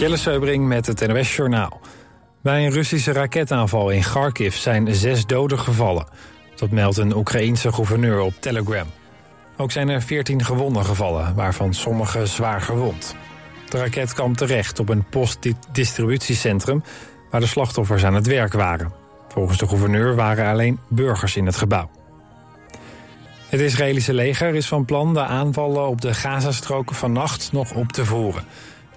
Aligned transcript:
Jelle 0.00 0.16
Seubring 0.16 0.66
met 0.66 0.86
het 0.86 1.06
NOS 1.06 1.36
Journaal. 1.36 1.80
Bij 2.42 2.64
een 2.64 2.72
Russische 2.72 3.12
raketaanval 3.12 3.90
in 3.90 4.00
Kharkiv 4.00 4.54
zijn 4.54 4.94
zes 4.94 5.26
doden 5.26 5.58
gevallen. 5.58 6.06
Dat 6.56 6.70
meldt 6.70 6.96
een 6.96 7.16
Oekraïense 7.16 7.72
gouverneur 7.72 8.20
op 8.20 8.32
Telegram. 8.40 8.86
Ook 9.56 9.70
zijn 9.70 9.88
er 9.88 10.02
veertien 10.02 10.44
gewonden 10.44 10.84
gevallen, 10.84 11.34
waarvan 11.34 11.74
sommige 11.74 12.26
zwaar 12.26 12.60
gewond. 12.60 13.16
De 13.68 13.78
raket 13.78 14.12
kwam 14.12 14.36
terecht 14.36 14.78
op 14.78 14.88
een 14.88 15.04
postdistributiecentrum... 15.04 16.82
waar 17.30 17.40
de 17.40 17.46
slachtoffers 17.46 18.04
aan 18.04 18.14
het 18.14 18.26
werk 18.26 18.52
waren. 18.52 18.92
Volgens 19.28 19.58
de 19.58 19.68
gouverneur 19.68 20.14
waren 20.14 20.46
alleen 20.46 20.78
burgers 20.88 21.36
in 21.36 21.46
het 21.46 21.56
gebouw. 21.56 21.90
Het 23.48 23.60
Israëlische 23.60 24.14
leger 24.14 24.54
is 24.54 24.68
van 24.68 24.84
plan 24.84 25.14
de 25.14 25.24
aanvallen 25.24 25.88
op 25.88 26.00
de 26.00 26.14
Gazastroken 26.14 26.96
vannacht 26.96 27.52
nog 27.52 27.72
op 27.72 27.92
te 27.92 28.04
voeren. 28.04 28.44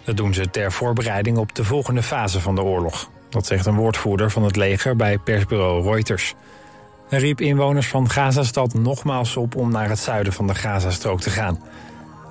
Dat 0.06 0.18
doen 0.18 0.34
ze 0.34 0.50
ter 0.50 0.72
voorbereiding 0.72 1.38
op 1.38 1.56
de 1.56 1.64
volgende 1.64 2.04
fase 2.04 2.40
van 2.40 2.56
de 2.56 2.64
oorlog. 2.64 3.10
Dat 3.30 3.46
zegt 3.46 3.66
een 3.66 3.76
woordvoerder 3.76 4.32
van 4.32 4.44
het 4.44 4.56
leger 4.56 4.96
bij 4.96 5.18
persbureau 5.18 5.84
Reuters. 5.84 6.34
Hij 7.10 7.20
riep 7.20 7.42
inwoners 7.42 7.88
van 7.88 8.10
Gazastad 8.10 8.74
nogmaals 8.74 9.38
op 9.38 9.56
om 9.56 9.72
naar 9.72 9.90
het 9.90 10.00
zuiden 10.00 10.34
van 10.34 10.48
de 10.48 10.56
Gazastrook 10.56 11.22
te 11.22 11.30
gaan. 11.30 11.60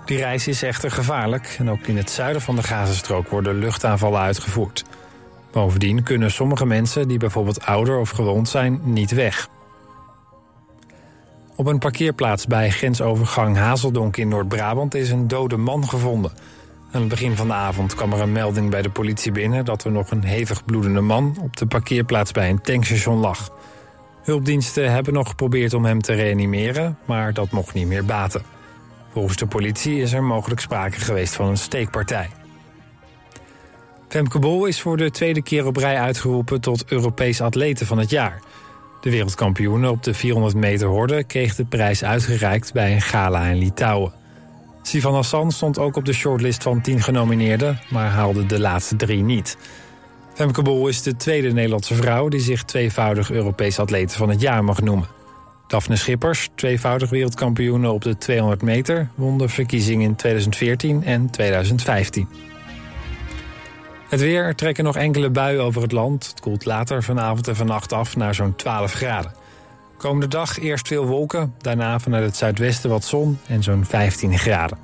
Die 0.04 0.18
reis 0.18 0.48
is 0.48 0.62
echter 0.62 0.90
gevaarlijk 0.90 1.56
en 1.58 1.70
ook 1.70 1.86
in 1.86 1.96
het 1.96 2.10
zuiden 2.10 2.42
van 2.42 2.56
de 2.56 2.62
Gazastrook 2.62 3.28
worden 3.28 3.58
luchtaanvallen 3.58 4.20
uitgevoerd. 4.20 4.84
Bovendien 5.52 6.02
kunnen 6.02 6.30
sommige 6.30 6.66
mensen 6.66 7.08
die 7.08 7.18
bijvoorbeeld 7.18 7.64
ouder 7.64 7.98
of 7.98 8.10
gewond 8.10 8.48
zijn 8.48 8.80
niet 8.82 9.10
weg. 9.10 9.48
Op 11.56 11.66
een 11.66 11.78
parkeerplaats 11.78 12.46
bij 12.46 12.70
grensovergang 12.70 13.56
Hazeldonk 13.56 14.16
in 14.16 14.28
Noord-Brabant 14.28 14.94
is 14.94 15.10
een 15.10 15.28
dode 15.28 15.56
man 15.56 15.88
gevonden. 15.88 16.32
Aan 16.92 17.00
het 17.00 17.10
begin 17.10 17.36
van 17.36 17.46
de 17.46 17.52
avond 17.52 17.94
kwam 17.94 18.12
er 18.12 18.20
een 18.20 18.32
melding 18.32 18.70
bij 18.70 18.82
de 18.82 18.90
politie 18.90 19.32
binnen 19.32 19.64
dat 19.64 19.84
er 19.84 19.92
nog 19.92 20.10
een 20.10 20.24
hevig 20.24 20.64
bloedende 20.64 21.00
man 21.00 21.36
op 21.40 21.56
de 21.56 21.66
parkeerplaats 21.66 22.32
bij 22.32 22.50
een 22.50 22.60
tankstation 22.60 23.18
lag. 23.18 23.50
Hulpdiensten 24.22 24.92
hebben 24.92 25.12
nog 25.12 25.28
geprobeerd 25.28 25.74
om 25.74 25.84
hem 25.84 26.00
te 26.00 26.12
reanimeren, 26.12 26.98
maar 27.04 27.32
dat 27.32 27.50
mocht 27.50 27.74
niet 27.74 27.86
meer 27.86 28.04
baten. 28.04 28.42
Volgens 29.12 29.36
de 29.36 29.46
politie 29.46 30.00
is 30.00 30.12
er 30.12 30.22
mogelijk 30.22 30.60
sprake 30.60 31.00
geweest 31.00 31.34
van 31.34 31.48
een 31.48 31.56
steekpartij. 31.56 32.30
Femke 34.08 34.38
Bol 34.38 34.66
is 34.66 34.80
voor 34.80 34.96
de 34.96 35.10
tweede 35.10 35.42
keer 35.42 35.66
op 35.66 35.76
rij 35.76 35.98
uitgeroepen 35.98 36.60
tot 36.60 36.84
Europees 36.86 37.40
atlete 37.40 37.86
van 37.86 37.98
het 37.98 38.10
jaar. 38.10 38.42
De 39.00 39.10
wereldkampioene 39.10 39.90
op 39.90 40.02
de 40.02 40.14
400 40.14 40.54
meter 40.54 40.88
horde 40.88 41.24
kreeg 41.24 41.54
de 41.54 41.64
prijs 41.64 42.04
uitgereikt 42.04 42.72
bij 42.72 42.92
een 42.94 43.02
gala 43.02 43.44
in 43.44 43.58
Litouwen. 43.58 44.12
Sivan 44.82 45.14
Hassan 45.14 45.52
stond 45.52 45.78
ook 45.78 45.96
op 45.96 46.04
de 46.04 46.12
shortlist 46.12 46.62
van 46.62 46.80
10 46.80 47.02
genomineerden, 47.02 47.80
maar 47.90 48.08
haalde 48.08 48.46
de 48.46 48.60
laatste 48.60 48.96
drie 48.96 49.22
niet. 49.22 49.56
Femke 50.34 50.62
Bol 50.62 50.88
is 50.88 51.02
de 51.02 51.16
tweede 51.16 51.52
Nederlandse 51.52 51.94
vrouw 51.94 52.28
die 52.28 52.40
zich 52.40 52.64
tweevoudig 52.64 53.30
Europees 53.30 53.78
atlete 53.78 54.16
van 54.16 54.28
het 54.28 54.40
jaar 54.40 54.64
mag 54.64 54.82
noemen. 54.82 55.06
Daphne 55.66 55.96
Schippers, 55.96 56.48
tweevoudig 56.54 57.10
wereldkampioene 57.10 57.90
op 57.90 58.02
de 58.02 58.18
200 58.18 58.62
meter, 58.62 59.08
won 59.14 59.38
de 59.38 59.48
verkiezing 59.48 60.02
in 60.02 60.16
2014 60.16 61.04
en 61.04 61.30
2015. 61.30 62.28
Het 64.08 64.20
weer, 64.20 64.44
er 64.44 64.54
trekken 64.54 64.84
nog 64.84 64.96
enkele 64.96 65.30
buien 65.30 65.62
over 65.62 65.82
het 65.82 65.92
land. 65.92 66.26
Het 66.26 66.40
koelt 66.40 66.64
later 66.64 67.02
vanavond 67.02 67.48
en 67.48 67.56
vannacht 67.56 67.92
af 67.92 68.16
naar 68.16 68.34
zo'n 68.34 68.56
12 68.56 68.92
graden. 68.92 69.32
Komende 70.02 70.28
dag 70.28 70.58
eerst 70.58 70.88
veel 70.88 71.06
wolken, 71.06 71.54
daarna 71.58 71.98
vanuit 71.98 72.24
het 72.24 72.36
zuidwesten 72.36 72.90
wat 72.90 73.04
zon 73.04 73.38
en 73.46 73.62
zo'n 73.62 73.84
15 73.84 74.38
graden. 74.38 74.78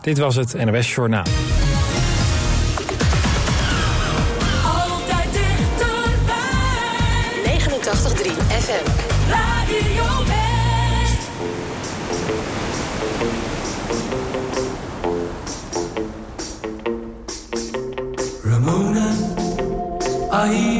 Dit 0.00 0.18
was 0.18 0.36
het 0.36 0.64
NOS 0.64 0.94
Journaal. 0.94 1.24
Altijd 4.64 5.32
dichterbij. 5.32 6.34
89.3 7.44 8.30
FM. 8.48 8.90
Radio 9.30 10.08
West. 10.26 11.28
Ramona, 18.44 19.12
I 20.32 20.77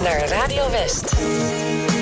naar 0.00 0.28
Radio 0.28 0.70
West. 0.70 1.97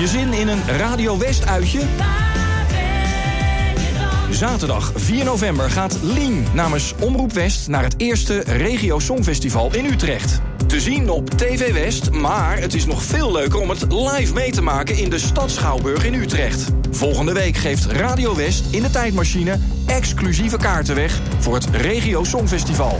Je 0.00 0.08
zin 0.08 0.32
in 0.32 0.48
een 0.48 0.62
Radio 0.66 1.18
West 1.18 1.46
uitje? 1.46 1.80
Zaterdag 4.30 4.92
4 4.94 5.24
november 5.24 5.70
gaat 5.70 5.98
Lien 6.02 6.46
namens 6.52 6.94
Omroep 7.00 7.32
West 7.32 7.68
naar 7.68 7.82
het 7.82 7.94
eerste 7.96 8.38
Regio 8.38 8.98
Songfestival 8.98 9.74
in 9.74 9.84
Utrecht. 9.84 10.40
Te 10.66 10.80
zien 10.80 11.10
op 11.10 11.30
TV 11.30 11.72
West, 11.72 12.10
maar 12.10 12.58
het 12.58 12.74
is 12.74 12.86
nog 12.86 13.02
veel 13.02 13.32
leuker 13.32 13.60
om 13.60 13.70
het 13.70 13.92
live 13.92 14.32
mee 14.32 14.50
te 14.50 14.62
maken 14.62 14.98
in 14.98 15.10
de 15.10 15.18
Stad 15.18 15.50
Schouwburg 15.50 16.04
in 16.04 16.14
Utrecht. 16.14 16.70
Volgende 16.90 17.32
week 17.32 17.56
geeft 17.56 17.86
Radio 17.86 18.36
West 18.36 18.64
in 18.70 18.82
de 18.82 18.90
tijdmachine 18.90 19.58
exclusieve 19.86 20.56
kaarten 20.56 20.94
weg 20.94 21.20
voor 21.38 21.54
het 21.54 21.70
Regio 21.70 22.24
Songfestival. 22.24 22.98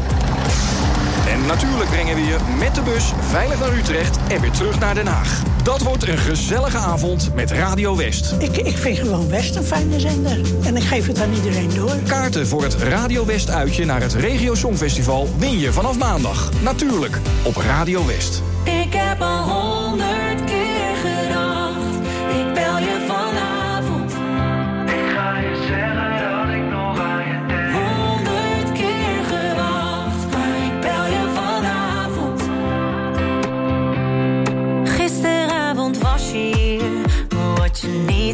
En 1.30 1.46
natuurlijk 1.46 1.90
brengen 1.90 2.14
we 2.14 2.20
je 2.20 2.36
met 2.58 2.74
de 2.74 2.82
bus 2.82 3.12
veilig 3.20 3.60
naar 3.60 3.72
Utrecht 3.72 4.18
en 4.28 4.40
weer 4.40 4.50
terug 4.50 4.78
naar 4.78 4.94
Den 4.94 5.06
Haag. 5.06 5.42
Dat 5.62 5.82
wordt 5.82 6.08
een 6.08 6.18
gezellige 6.18 6.76
avond 6.76 7.34
met 7.34 7.50
Radio 7.50 7.96
West. 7.96 8.34
Ik, 8.38 8.56
ik 8.56 8.76
vind 8.76 8.98
gewoon 8.98 9.28
West 9.28 9.56
een 9.56 9.64
fijne 9.64 10.00
zender. 10.00 10.40
En 10.64 10.76
ik 10.76 10.82
geef 10.82 11.06
het 11.06 11.20
aan 11.20 11.32
iedereen 11.32 11.70
door. 11.74 11.96
Kaarten 12.06 12.46
voor 12.46 12.62
het 12.62 12.74
Radio 12.74 13.26
West 13.26 13.50
uitje 13.50 13.84
naar 13.84 14.00
het 14.00 14.14
Regio 14.14 14.54
Songfestival 14.54 15.28
win 15.38 15.58
je 15.58 15.72
vanaf 15.72 15.98
maandag. 15.98 16.50
Natuurlijk 16.62 17.18
op 17.42 17.56
Radio 17.56 18.06
West. 18.06 18.42
Ik 18.64 18.92
heb 18.94 19.20
al 19.20 19.42
honderd 19.42 20.44
keer 20.44 20.94
gedacht. 21.02 21.94
Ik 22.38 22.54
bel 22.54 22.78
je 22.78 23.04
vanavond. 23.06 23.29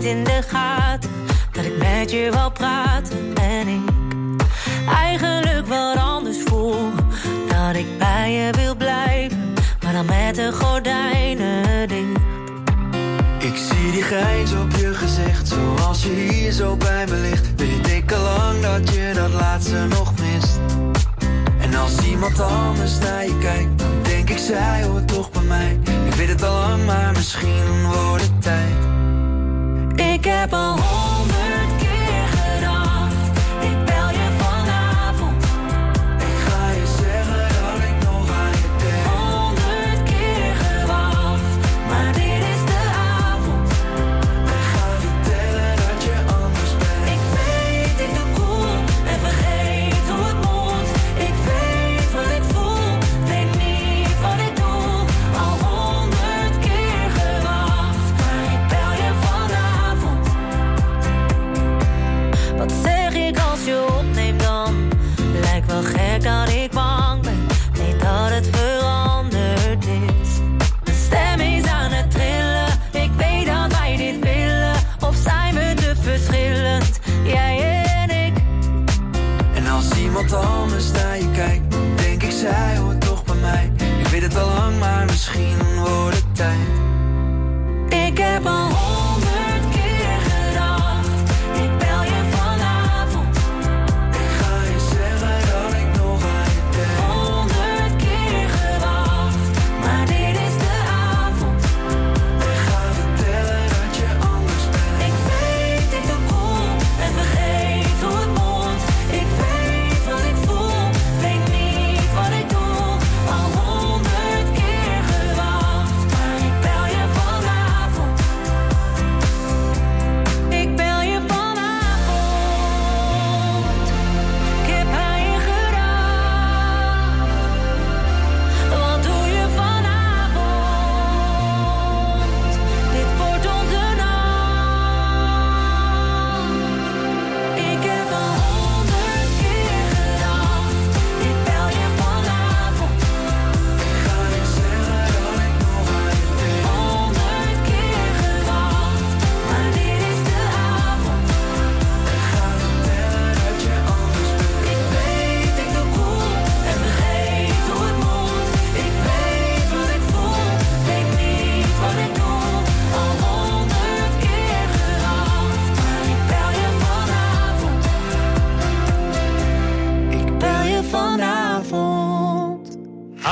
In 0.07 0.25
de 0.25 0.43
gaten. 0.49 1.11
Dat 1.53 1.65
ik 1.65 1.79
met 1.79 2.11
je 2.11 2.31
wou 2.33 2.53
praten. 2.53 3.33
En 3.35 3.69
ik 3.69 3.91
eigenlijk 4.89 5.67
wat 5.67 5.97
anders 5.97 6.37
voel. 6.45 6.91
Dat 7.49 7.75
ik 7.75 7.99
bij 7.99 8.33
je 8.33 8.51
wil 8.53 8.77
blijven. 8.77 9.55
Maar 9.83 9.93
dan 9.93 10.07
met 10.07 10.35
de 10.35 10.53
gordijnen 10.53 11.89
dicht. 11.89 12.25
Ik 13.39 13.57
zie 13.57 13.91
die 13.93 14.03
grijns 14.03 14.53
op 14.53 14.71
je 14.71 14.95
gezicht, 14.95 15.49
zoals 15.49 16.03
je 16.03 16.11
hier 16.11 16.53
zo 16.53 16.77
bij 16.77 17.07
me 17.07 17.17
ligt. 17.17 17.47
Weet 17.57 17.89
ik 17.89 18.13
al 18.13 18.23
lang 18.23 18.61
dat 18.61 18.95
je 18.95 19.13
dat 19.15 19.33
laatste 19.33 19.87
nog 19.89 20.13
mist. 20.21 20.59
En 21.59 21.75
als 21.75 21.99
iemand 21.99 22.41
anders 22.41 22.99
naar 22.99 23.25
je 23.25 23.39
kijkt, 23.39 23.79
dan 23.79 24.03
denk 24.03 24.31
ik 24.31 24.39
zij 24.39 24.85
hoort 24.85 25.09
toch 25.09 25.31
bij 25.31 25.43
mij. 25.43 25.79
Ik 26.07 26.15
weet 26.15 26.29
het 26.29 26.43
al 26.43 26.59
lang, 26.59 26.85
maar 26.85 27.13
misschien 27.13 27.87
wordt 27.93 28.23
het 28.23 28.43
tijd. 28.43 28.96
Heb 30.37 30.53
al 30.53 31.16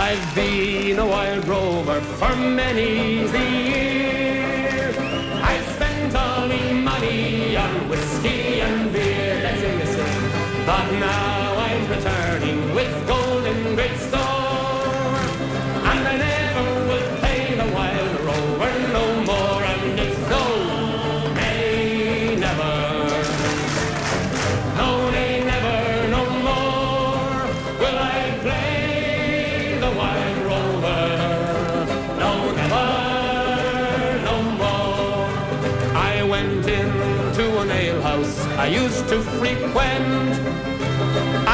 I've 0.06 0.34
been 0.34 0.98
a 0.98 1.06
wild 1.06 1.48
rover 1.48 1.98
for 2.18 2.36
many 2.36 3.26
the 3.26 3.38
year. 3.38 4.94
I've 5.42 5.66
spent 5.76 6.14
all 6.14 6.46
my 6.46 6.72
money 6.72 7.56
on 7.56 7.88
whiskey 7.88 8.60
and 8.60 8.92
beer. 8.92 9.40
Let's. 9.42 9.96
But 10.66 10.92
now 10.98 11.56
I'm 11.56 11.88
returning 11.88 12.74
with 12.74 12.92
golden 13.08 13.74
great 13.76 13.96
stones. 13.96 14.23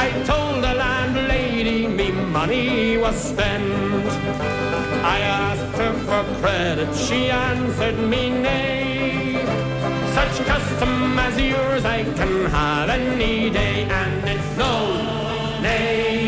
I 0.02 0.08
told 0.24 0.64
the 0.64 0.74
landlady 0.84 1.86
me 1.86 2.10
money 2.10 2.96
was 2.96 3.16
spent. 3.16 4.06
I 5.16 5.18
asked 5.20 5.76
her 5.76 5.92
for 6.08 6.22
credit, 6.40 6.90
she 6.96 7.28
answered 7.30 7.98
me 7.98 8.30
nay. 8.30 9.44
Such 10.16 10.36
custom 10.46 11.18
as 11.18 11.38
yours 11.38 11.84
I 11.84 12.04
can 12.18 12.46
have 12.46 12.88
any 12.88 13.50
day, 13.50 13.84
and 14.00 14.26
it's 14.26 14.56
no 14.56 14.74
nay. 15.60 16.19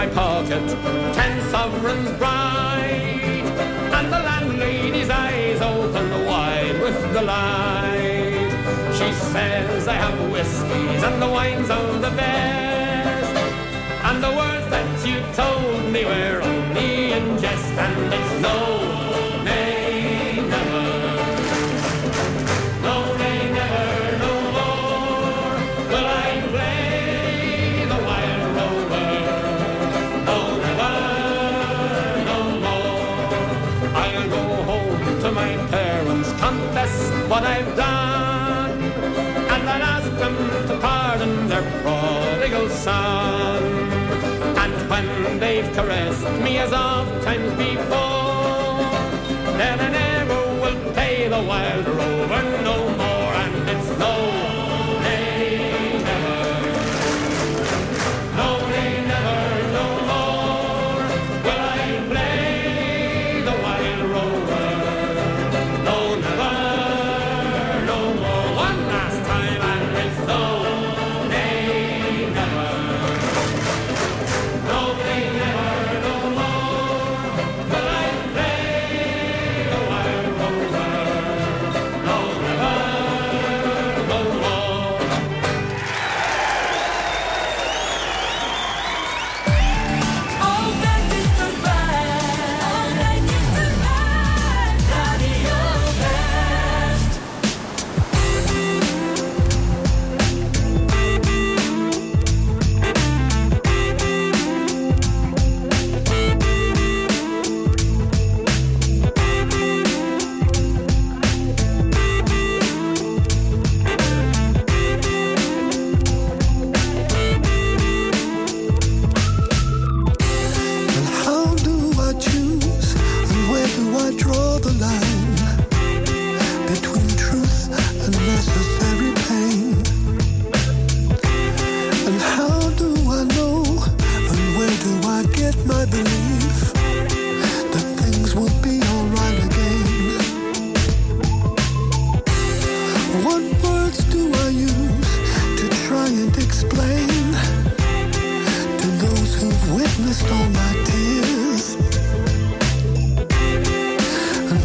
my 0.00 0.08
pocket, 0.14 0.66
ten 1.12 1.32
sovereigns 1.50 2.10
bright, 2.12 3.44
and 3.96 4.06
the 4.14 4.20
landlady's 4.28 5.10
eyes 5.10 5.60
open 5.60 6.08
wide 6.24 6.80
with 6.80 6.98
delight. 7.12 8.50
She 8.98 9.12
says, 9.32 9.86
I 9.88 9.96
have 10.04 10.18
whiskies 10.32 11.02
and 11.08 11.20
the 11.20 11.28
wines 11.28 11.68
of 11.68 12.00
the 12.00 12.12
best, 12.22 13.34
and 14.08 14.24
the 14.24 14.32
words 14.40 14.66
that 14.74 14.90
you 15.06 15.18
told 15.42 15.92
me 15.92 16.02
were 16.06 16.40
only 16.50 17.12
in 17.16 17.26
jest, 17.42 17.74
and 17.86 18.14
it's 18.16 18.32
no, 18.46 18.56
nay, 19.44 20.36
never. 20.48 20.89
and 39.72 39.82
asked 39.82 40.16
them 40.18 40.36
to 40.68 40.78
pardon 40.80 41.48
their 41.48 41.64
prodigal 41.82 42.68
son. 42.68 43.62
And 44.62 44.74
when 44.90 45.38
they've 45.38 45.70
caressed 45.74 46.28
me 46.44 46.58
as 46.58 46.72
oft 46.72 47.22
times 47.22 47.52
before, 47.52 48.78
then 49.60 49.76
I 49.86 49.88
never 50.02 50.40
will 50.62 50.80
pay 50.94 51.28
the 51.28 51.42
wild 51.50 51.89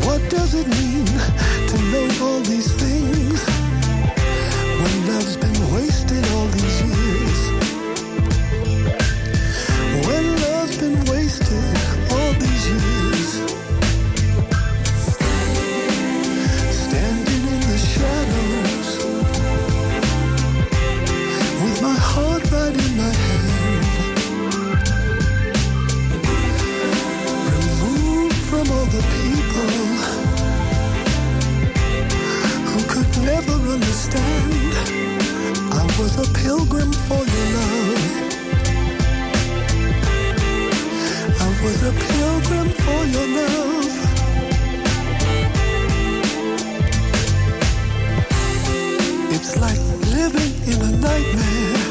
What 0.05 0.29
does 0.29 0.53
it 0.55 0.67
mean 0.67 1.05
to 1.67 1.77
know 1.91 2.25
all 2.25 2.39
these 2.41 2.71
things? 2.73 3.24
stand. 34.15 34.73
I 35.73 35.84
was 35.99 36.13
a 36.25 36.28
pilgrim 36.39 36.91
for 37.08 37.21
your 37.34 37.47
love. 37.58 38.13
I 41.45 41.49
was 41.63 41.80
a 41.91 41.93
pilgrim 42.10 42.69
for 42.84 43.01
your 43.13 43.28
love. 43.39 43.93
It's 49.36 49.54
like 49.65 49.82
living 50.17 50.54
in 50.71 50.78
a 50.82 50.91
nightmare. 50.97 51.84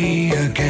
me 0.00 0.32
again. 0.32 0.69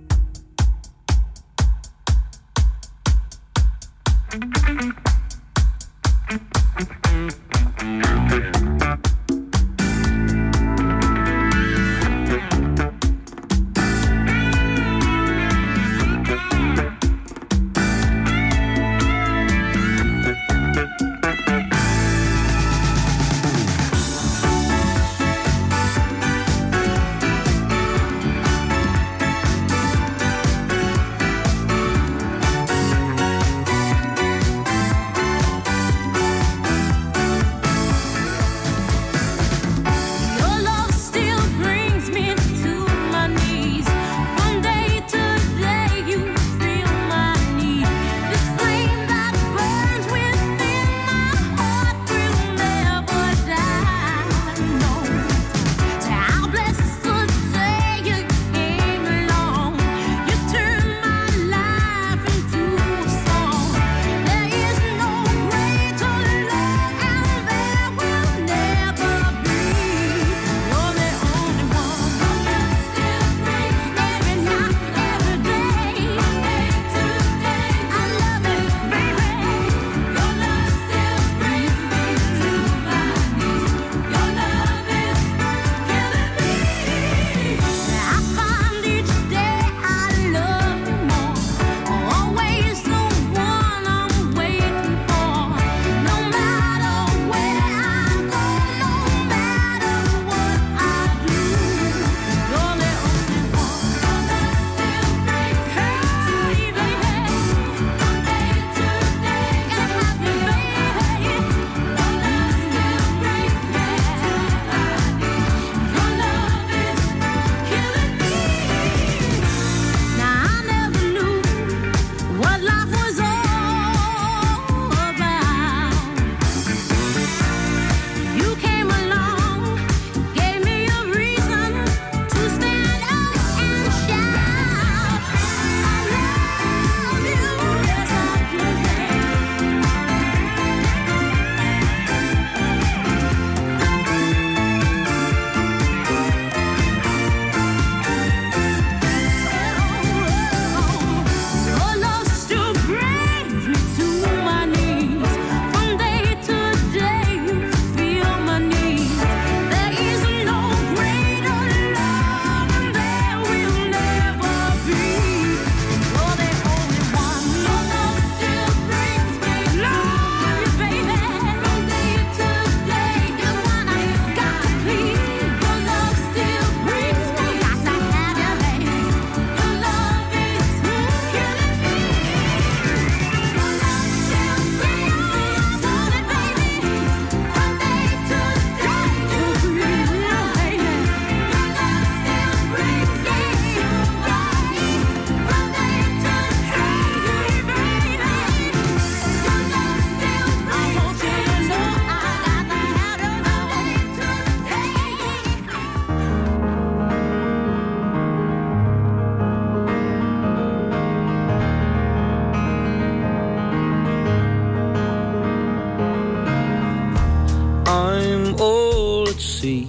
see. 219.41 219.85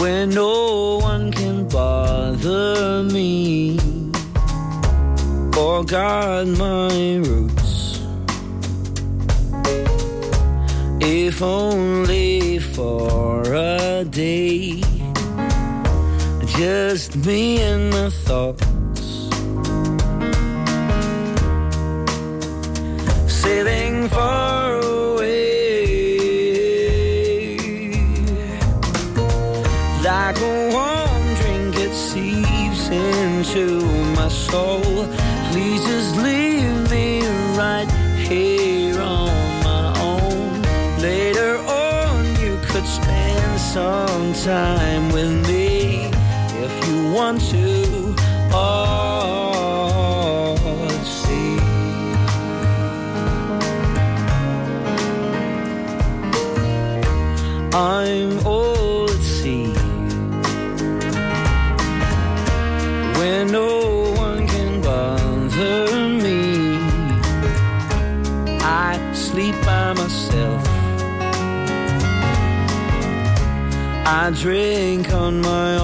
Where 0.00 0.26
no 0.26 0.98
one 1.00 1.30
can 1.32 1.68
bother 1.68 3.02
me 3.04 3.78
or 5.56 5.84
guard 5.84 6.48
my 6.58 7.16
roots. 7.28 8.00
If 11.00 11.42
only 11.42 12.58
for 12.58 13.42
a 13.54 14.04
day, 14.04 14.82
just 16.58 17.16
me 17.16 17.60
and 17.60 17.92
the 17.92 18.10
thought 18.10 18.63
go. 34.54 34.80
Please 35.50 35.82
just 35.92 36.12
leave 36.28 36.76
me 36.94 37.08
right 37.62 37.90
here 38.30 39.00
on 39.00 39.34
my 39.70 39.86
own. 40.10 40.50
Later 41.08 41.52
on, 41.86 42.20
you 42.42 42.54
could 42.68 42.86
spend 42.98 43.60
some 43.74 44.26
time. 44.50 44.93
I 74.24 74.30
drink 74.30 75.12
on 75.12 75.42
my 75.42 75.76
own 75.76 75.83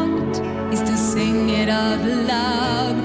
is 0.71 0.81
to 0.81 0.95
sing 0.97 1.49
it 1.49 1.67
out 1.69 1.99
loud. 2.01 3.00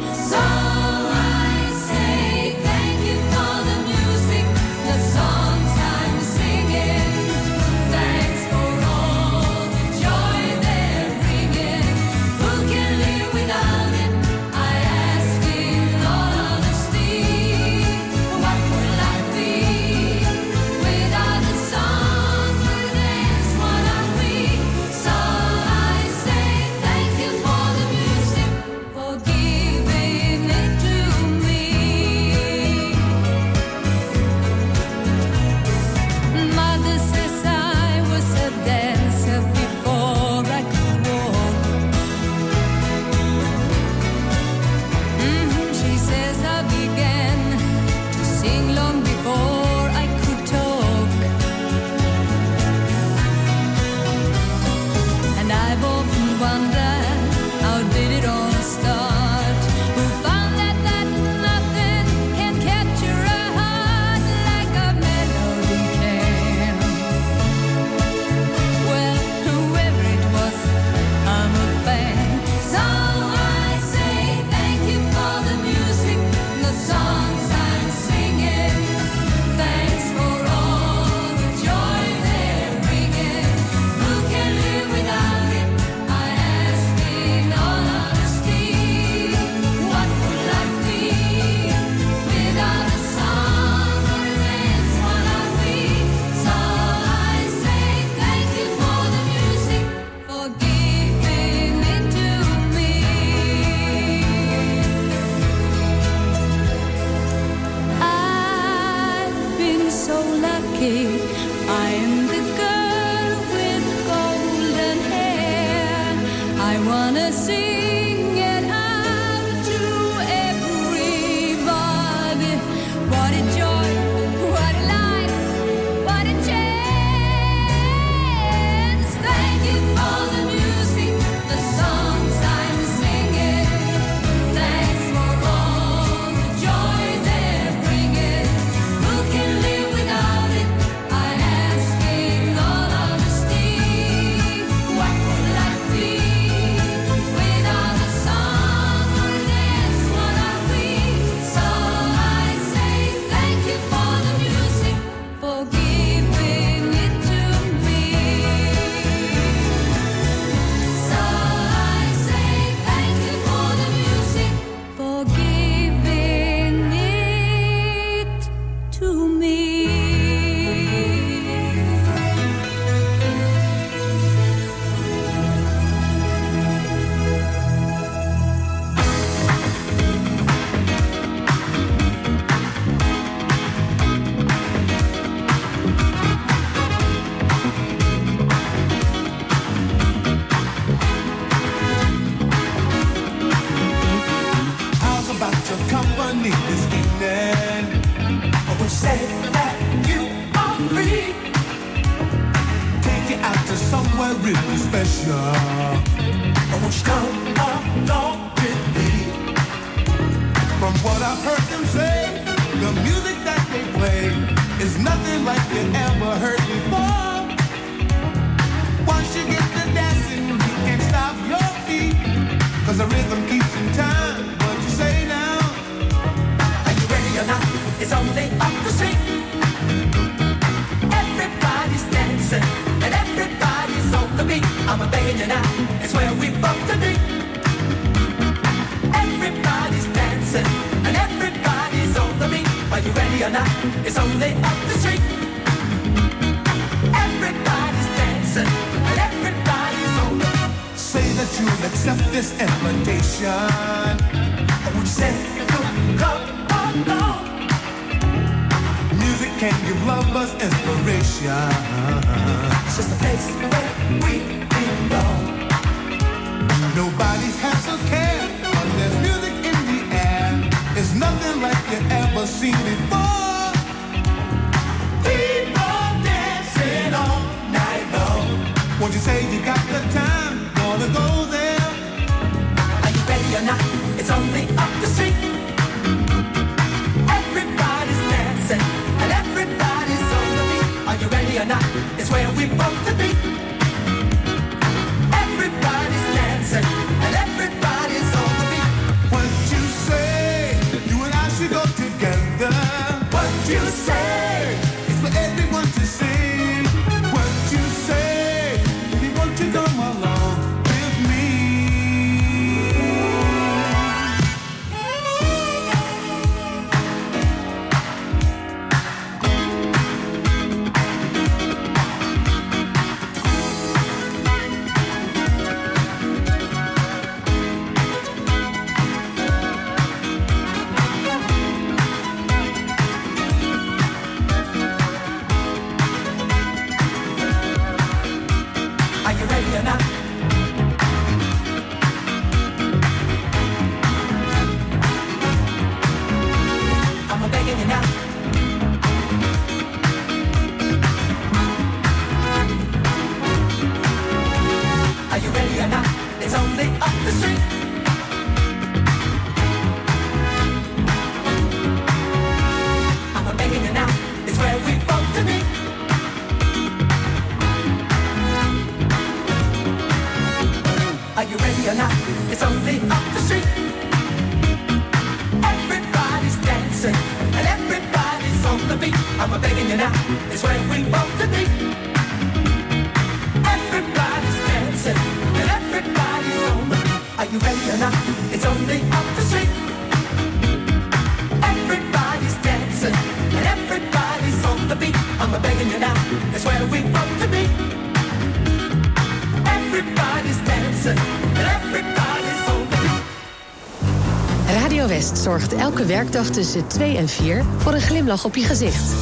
Zorgt 405.47 405.75
elke 405.75 406.05
werkdag 406.05 406.51
tussen 406.51 406.87
2 406.87 407.17
en 407.17 407.29
4 407.29 407.65
voor 407.77 407.93
een 407.93 408.01
glimlach 408.01 408.45
op 408.45 408.57
je 408.57 408.65
gezicht. 408.65 409.15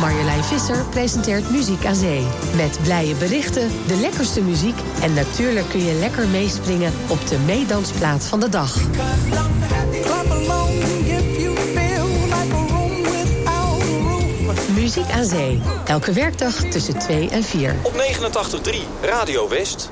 Marjolein 0.00 0.44
Visser 0.44 0.84
presenteert 0.90 1.50
Muziek 1.50 1.84
aan 1.84 1.94
Zee. 1.94 2.26
Met 2.56 2.78
blije 2.82 3.14
berichten, 3.14 3.70
de 3.86 3.96
lekkerste 3.96 4.42
muziek... 4.42 4.78
en 5.02 5.14
natuurlijk 5.14 5.68
kun 5.68 5.84
je 5.84 5.92
lekker 5.92 6.28
meespringen 6.28 6.92
op 7.08 7.26
de 7.28 7.38
meedansplaat 7.38 8.24
van 8.24 8.40
de 8.40 8.48
dag. 8.48 8.76
Muziek 14.74 15.10
aan 15.10 15.24
Zee. 15.24 15.60
Elke 15.84 16.12
werkdag 16.12 16.54
tussen 16.54 16.98
2 16.98 17.28
en 17.30 17.42
4. 17.42 17.74
Op 17.82 17.92
89.3 17.92 18.76
Radio 19.02 19.48
West. 19.48 19.90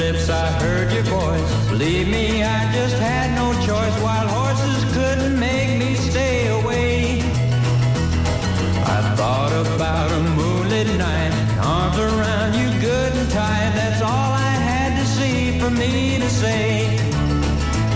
Lips, 0.00 0.30
I 0.30 0.46
heard 0.62 0.90
your 0.92 1.02
voice. 1.02 1.50
Believe 1.68 2.08
me, 2.08 2.42
I 2.42 2.72
just 2.72 2.96
had 2.96 3.28
no 3.40 3.52
choice. 3.68 3.96
Wild 4.02 4.30
horses 4.30 4.80
couldn't 4.94 5.38
make 5.38 5.78
me 5.78 5.94
stay 5.94 6.48
away. 6.58 7.20
I 8.96 8.98
thought 9.18 9.52
about 9.66 10.08
a 10.18 10.20
moonlit 10.38 10.88
night, 10.96 11.32
arms 11.74 11.98
around 11.98 12.52
you 12.60 12.68
good 12.80 13.12
and 13.20 13.30
tight. 13.30 13.72
That's 13.80 14.00
all 14.00 14.32
I 14.50 14.54
had 14.70 14.90
to 15.00 15.06
see 15.16 15.58
for 15.60 15.70
me 15.70 16.18
to 16.18 16.30
say. 16.30 16.66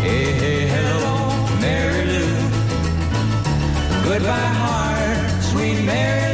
Hey, 0.05 0.27
hey, 0.43 0.63
hello, 0.77 1.17
Mary 1.65 2.05
Lou. 2.13 2.33
Goodbye, 4.09 4.53
heart, 4.63 5.43
sweet 5.51 5.79
Mary 5.93 6.34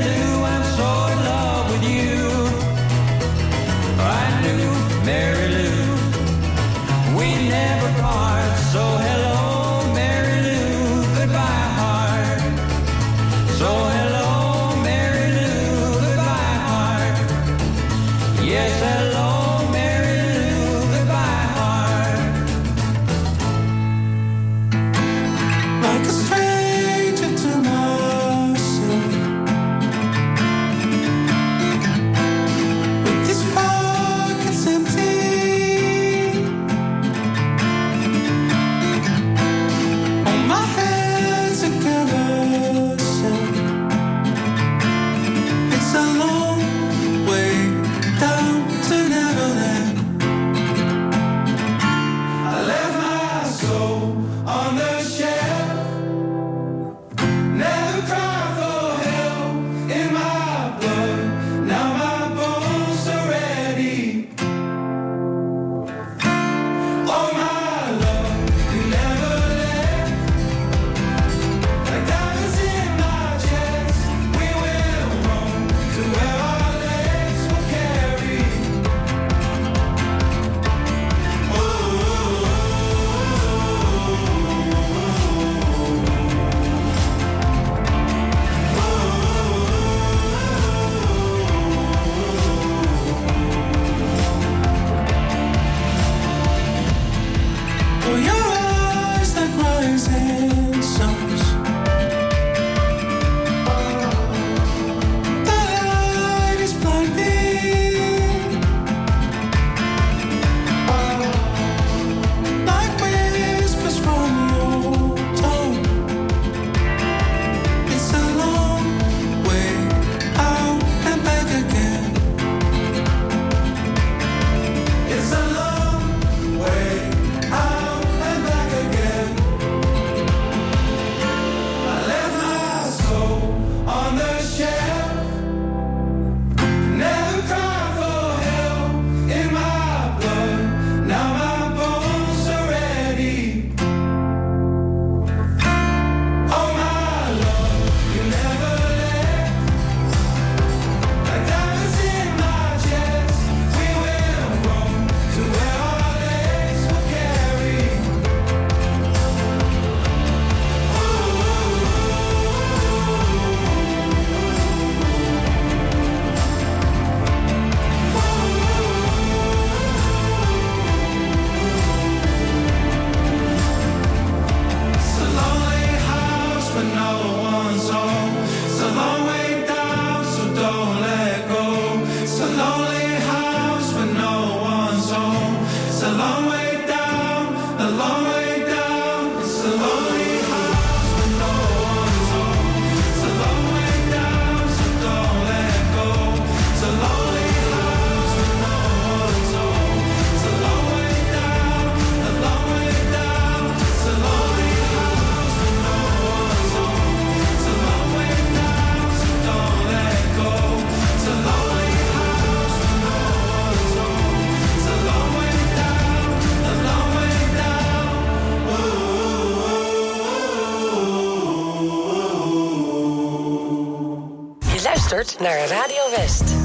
naar 225.38 225.66
Radio 225.68 226.10
West. 226.16 226.59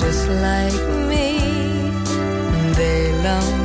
Just 0.00 0.28
like 0.28 0.80
me. 1.08 1.40
They 2.74 3.12
long 3.24 3.57